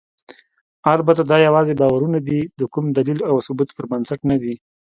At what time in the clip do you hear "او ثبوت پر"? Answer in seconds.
3.29-3.85